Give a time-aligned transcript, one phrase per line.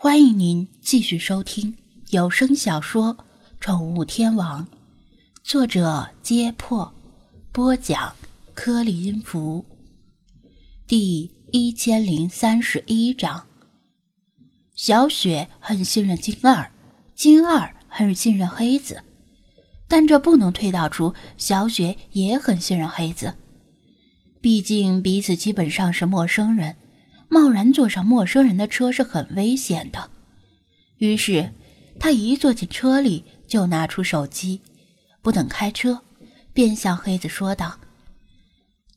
[0.00, 1.76] 欢迎您继续收听
[2.10, 3.16] 有声小说
[3.58, 4.64] 《宠物天王》，
[5.42, 6.94] 作者：揭破，
[7.50, 8.14] 播讲：
[8.54, 9.66] 颗粒音符，
[10.86, 13.44] 第一千零三十一章。
[14.76, 16.70] 小雪很信任金二，
[17.16, 19.02] 金二很信任黑子，
[19.88, 23.34] 但这不能推导出小雪也很信任黑子。
[24.40, 26.76] 毕竟彼此基本上是陌生人。
[27.28, 30.10] 贸然坐上陌生人的车是很危险的，
[30.96, 31.52] 于是
[32.00, 34.60] 他一坐进车里就拿出手机，
[35.20, 36.00] 不等开车，
[36.52, 37.76] 便向黑子说道：“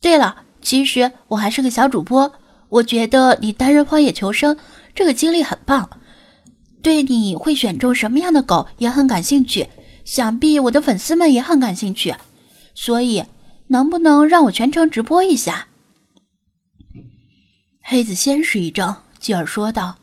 [0.00, 2.32] 对了，其实我还是个小主播，
[2.68, 4.56] 我觉得你担任荒野求生
[4.94, 5.90] 这个经历很棒，
[6.82, 9.68] 对你会选中什么样的狗也很感兴趣，
[10.04, 12.14] 想必我的粉丝们也很感兴趣，
[12.74, 13.24] 所以
[13.68, 15.66] 能不能让我全程直播一下？”
[17.90, 19.96] 黑子先是一怔，继而说道：“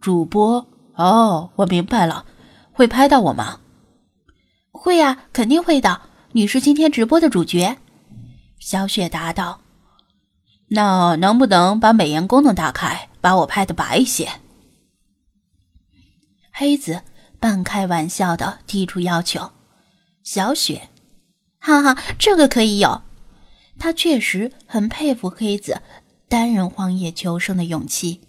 [0.00, 2.24] 主播哦，我明白了，
[2.72, 3.60] 会拍到我吗
[4.72, 6.00] ？”“会呀，肯定会的。
[6.32, 7.76] 你是今天直播的主角。”
[8.58, 9.60] 小雪答道。
[10.72, 14.30] “那能不能把美颜功能打开，把我拍的白一些？”
[16.50, 17.02] 黑子
[17.38, 19.50] 半开玩笑的提出要求。
[20.22, 20.88] 小雪
[21.60, 23.02] ：“哈哈，这个可以有。”
[23.78, 25.82] 他确实很佩服黑子。
[26.32, 28.22] 单人荒野求生的勇气，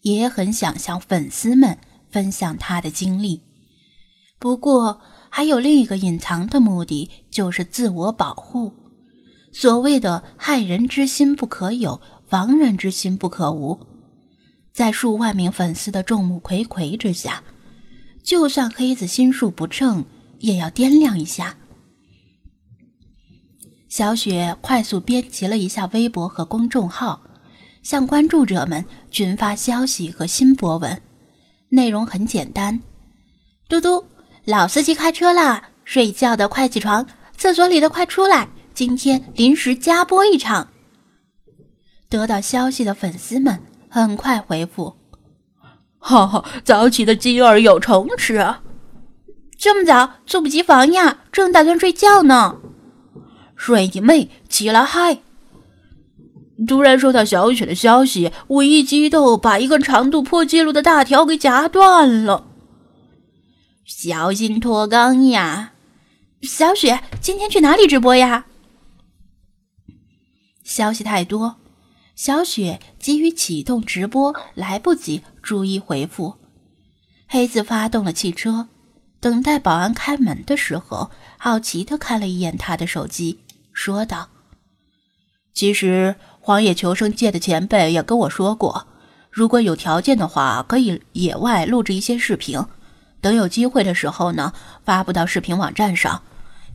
[0.00, 1.76] 也很想向粉丝们
[2.10, 3.42] 分享他的经历。
[4.38, 8.72] 不过，还有另一个隐藏的目的，就是自我保护。
[9.52, 13.78] 所谓的“害人之心不可有，防人之心不可无”。
[14.72, 17.44] 在数万名粉丝的众目睽睽之下，
[18.24, 20.06] 就算黑子心术不正，
[20.38, 21.58] 也要掂量一下。
[23.90, 27.20] 小雪快速编辑了一下微博和公众号。
[27.82, 31.00] 向关注者们群发消息和新博文，
[31.68, 32.80] 内容很简单：
[33.68, 34.04] 嘟嘟，
[34.44, 35.70] 老司机开车啦！
[35.84, 37.04] 睡觉的快起床，
[37.36, 38.48] 厕所里的快出来！
[38.72, 40.68] 今天临时加播一场。
[42.08, 44.96] 得到消息的粉丝们很快回复：
[45.98, 48.54] 哈哈，早起的鸡儿有虫吃，
[49.58, 51.18] 这么早，猝不及防呀！
[51.32, 52.56] 正打算睡觉呢。
[53.56, 55.18] 睡你妹，起来嗨！
[56.66, 62.46] 突然收到小雪的消息，我一激动，把一个长度破纪录的大条给夹断了。
[63.84, 65.72] 小心脱肛呀！
[66.42, 68.46] 小雪，今天去哪里直播呀？
[70.62, 71.56] 消息太多，
[72.14, 76.36] 小雪急于启动直播，来不及逐一回复。
[77.26, 78.68] 黑子发动了汽车，
[79.20, 83.40] 等待保安开门的时候，好奇的看了一眼他的手机，
[83.72, 84.28] 说道
[85.54, 88.88] ：“其实。”荒野求生界的前辈也跟我说过，
[89.30, 92.60] 如果有条件的话，可以野外录制一些视频，
[93.20, 94.52] 等有机会的时候呢，
[94.84, 96.20] 发布到视频网站上。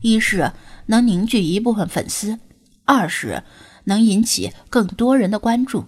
[0.00, 0.52] 一是
[0.86, 2.38] 能凝聚一部分粉丝，
[2.86, 3.42] 二是
[3.84, 5.84] 能引起更多人的关注。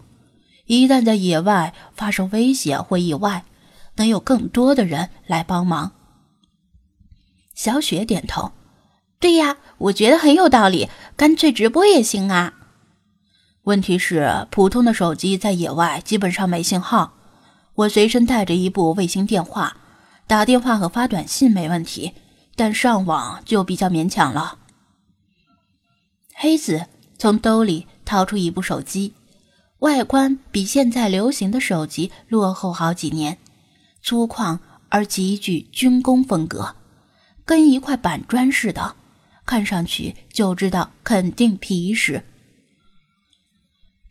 [0.67, 3.47] 一旦在野外发生危险或意外，
[3.97, 5.93] 能有更多的人来帮忙。
[7.55, 8.53] 小雪点头
[9.19, 12.59] ：“对呀，我觉得很有道理，干脆直播也行啊。”
[13.71, 17.15] 问题是，普通的手机在野外基本上没信号。
[17.77, 19.77] 我随身带着一部卫星电话，
[20.27, 22.13] 打电话和发短信没问题，
[22.57, 24.59] 但上网就比较勉强了。
[26.35, 26.87] 黑子
[27.17, 29.15] 从兜里掏出一部手机，
[29.79, 33.39] 外观比现在流行的手机落后好几年，
[34.03, 36.75] 粗犷而极具军工风格，
[37.45, 38.97] 跟一块板砖似的，
[39.47, 42.25] 看上去就知道肯定皮实。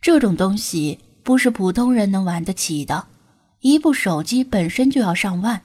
[0.00, 3.06] 这种东西不是普通人能玩得起的，
[3.60, 5.62] 一部手机本身就要上万，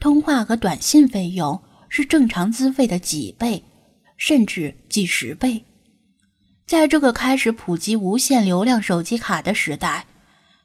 [0.00, 3.62] 通话和短信费用是正常资费的几倍，
[4.16, 5.64] 甚至几十倍。
[6.66, 10.06] 在这个开始普及无限流量手机卡的时代，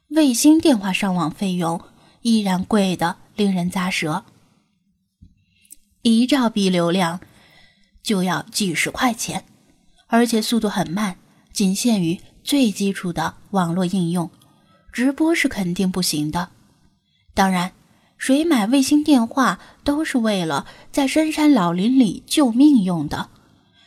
[0.08, 1.78] 卫星电话上网费用
[2.22, 4.24] 依然贵得令人咂舌，
[6.00, 7.20] 一兆 B 流量
[8.02, 9.44] 就要几十块钱，
[10.06, 11.18] 而且速度很慢，
[11.52, 12.18] 仅限于。
[12.42, 14.30] 最基础的网络应用，
[14.92, 16.50] 直播是肯定不行的。
[17.34, 17.72] 当然，
[18.18, 23.30] 谁买卫星电话都是为了在深山老林里救命用的，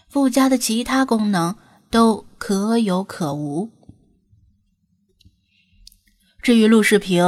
[0.10, 1.56] 附加的其他功能
[1.90, 3.70] 都可有可无。
[6.42, 7.24] 至于录视频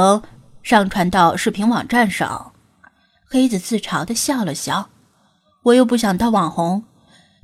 [0.62, 2.52] 上传到视频网站上，
[3.24, 4.90] 黑子自嘲的笑了笑。
[5.62, 6.84] 我又不想当网红，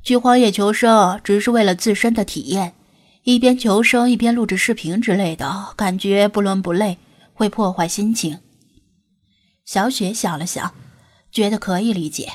[0.03, 2.73] 去荒野求生只是为了自身的体验。
[3.23, 6.97] 一边求生一边录制视频之类的感觉不伦不类，
[7.33, 8.39] 会破坏心情。
[9.63, 10.73] 小雪想了想，
[11.31, 12.33] 觉得可以理解。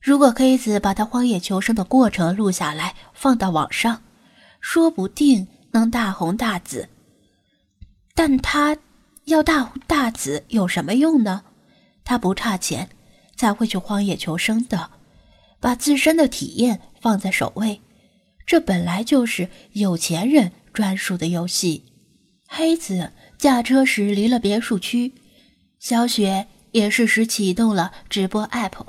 [0.00, 4.02] 如果黑子把他荒野求生的过程录下来，放到网上，
[4.60, 6.88] 说不定能大红大紫。
[8.14, 8.76] 但他
[9.24, 11.44] 要大红大紫有什么用呢？
[12.04, 12.90] 他不差钱，
[13.36, 14.90] 才会去荒野求生的，
[15.60, 17.80] 把自身的体验放在首位。
[18.48, 21.84] 这本来就是有钱人专属的游戏。
[22.46, 25.12] 黑子驾车时离了别墅区，
[25.78, 28.86] 小雪也适时启动了直播 app。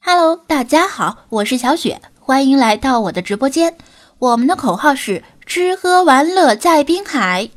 [0.00, 3.76] Hello，大家好，我是小雪，欢迎来到我的直播间。
[4.18, 7.48] 我们的口号是吃喝玩乐在滨海。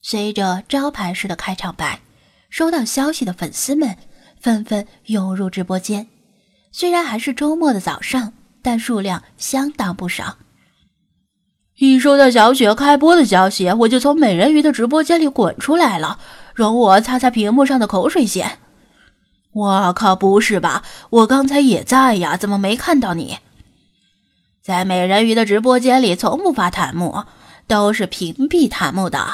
[0.00, 2.00] 随着招牌式的开场白，
[2.48, 3.98] 收到消息的粉丝们
[4.40, 6.08] 纷纷涌入直播间。
[6.70, 8.32] 虽然还是周末的早上。
[8.62, 10.38] 但数量相当不少。
[11.76, 16.18] 一收到小雪开播的消息，我就从美人鱼的直播间里滚出来了。
[16.54, 18.58] 容我擦擦屏幕上的口水先。
[19.52, 20.82] 我靠，不是吧？
[21.10, 23.38] 我刚才也在呀，怎么没看到你？
[24.62, 27.24] 在美人鱼的直播间里，从不发弹幕，
[27.66, 29.26] 都是屏蔽弹幕的，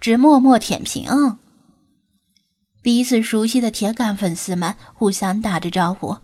[0.00, 1.38] 只默默舔屏。
[2.82, 6.18] 彼此熟悉的铁杆粉丝们互相打着招呼。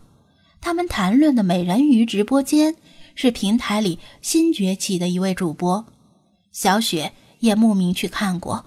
[0.61, 2.77] 他们谈论的美人鱼直播间
[3.15, 5.87] 是平台里新崛起的一位主播，
[6.53, 8.67] 小雪也慕名去看过。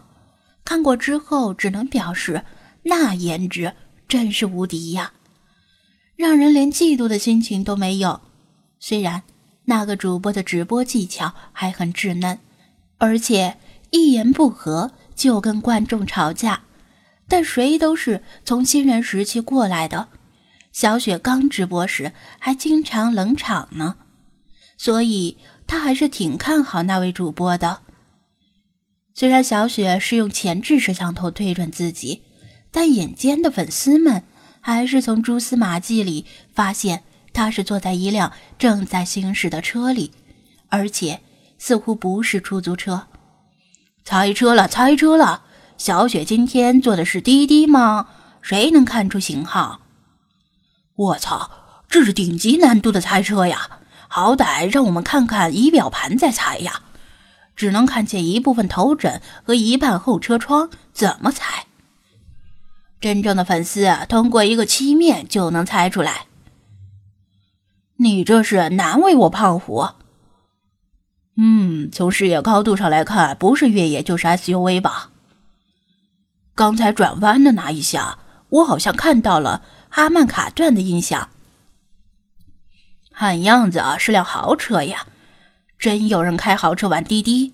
[0.66, 2.44] 看过之后，只能表示
[2.84, 3.74] 那颜值
[4.08, 5.14] 真是无敌呀，
[6.16, 8.22] 让人连嫉妒的心情都没有。
[8.80, 9.24] 虽然
[9.66, 12.40] 那个主播的直播技巧还很稚嫩，
[12.98, 13.58] 而且
[13.92, 16.64] 一言不合就跟观众吵架，
[17.28, 20.10] 但谁都是从新人时期过来的。
[20.74, 23.96] 小雪刚直播时还经常冷场呢，
[24.76, 25.38] 所以
[25.68, 27.82] 她还是挺看好那位主播的。
[29.14, 32.24] 虽然小雪是用前置摄像头对准自己，
[32.72, 34.24] 但眼尖的粉丝们
[34.60, 40.12] 还是从蛛丝马迹里发现她是坐在一辆正在行驶的车里，
[40.70, 41.22] 而且
[41.60, 43.08] 似乎不是出租车。
[44.04, 45.44] 猜车了，猜车了！
[45.78, 48.08] 小雪今天坐的是滴滴吗？
[48.42, 49.80] 谁能看出型号？
[50.96, 51.50] 我操，
[51.90, 53.80] 这是顶级难度的猜车呀！
[54.08, 56.84] 好歹让我们看看仪表盘再猜呀！
[57.56, 61.66] 只能看见一部分头枕和一半后车窗，怎么猜？
[63.00, 66.28] 真正的粉丝啊通过一个漆面就能猜出来。
[67.98, 69.90] 你这是难为我胖虎。
[71.36, 75.10] 嗯，从视野高度上来看，不是越野就是 SUV 吧？
[76.54, 78.20] 刚才转弯的那一下，
[78.54, 79.64] 我好像看到了。
[79.96, 81.30] 阿曼卡顿的印象，
[83.12, 85.06] 看样子啊是辆豪车呀！
[85.78, 87.54] 真有人开豪车玩滴滴，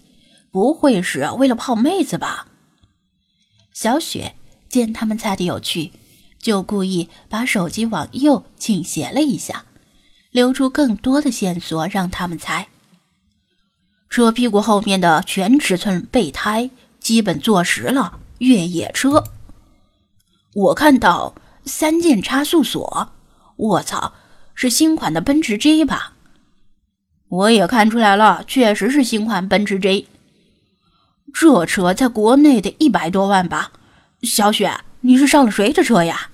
[0.50, 2.48] 不会是为了泡妹子吧？
[3.74, 4.36] 小雪
[4.70, 5.92] 见他们猜的有趣，
[6.40, 9.66] 就故意把手机往右倾斜了一下，
[10.32, 12.70] 留出更多的线索让他们猜。
[14.10, 16.70] 车屁股后面的全尺寸备胎
[17.02, 19.26] 基本坐实了，越野车。
[20.54, 21.36] 我看到。
[21.66, 23.12] 三键差速锁，
[23.56, 24.14] 我操，
[24.56, 26.14] 是新款的奔驰 G 吧？
[27.28, 30.08] 我也看出来了，确实是新款奔驰 G。
[31.32, 33.72] 这车在国内得一百多万吧？
[34.24, 36.32] 小雪，你是上了谁的车呀？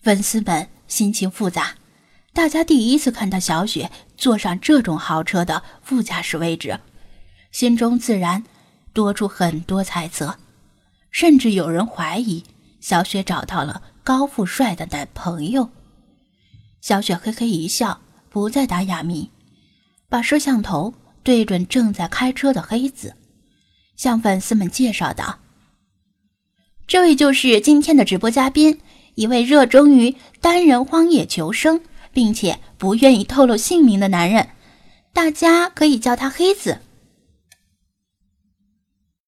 [0.00, 1.74] 粉丝们心情复杂，
[2.32, 6.80] 大家第一次看到小雪坐上这种豪车的副驾驶位置，
[7.52, 8.44] 心中自然
[8.94, 10.38] 多出很多猜测。
[11.16, 12.44] 甚至有人怀疑
[12.78, 15.70] 小雪找到了高富帅的男朋友。
[16.82, 19.30] 小雪嘿嘿一笑，不再打哑谜，
[20.10, 20.92] 把摄像头
[21.22, 23.14] 对准正在开车的黑子，
[23.96, 25.38] 向粉丝们介绍道
[26.86, 28.78] ：“这位就是今天的直播嘉宾，
[29.14, 31.80] 一位热衷于单人荒野求生，
[32.12, 34.50] 并且不愿意透露姓名的男人，
[35.14, 36.80] 大家可以叫他黑子。”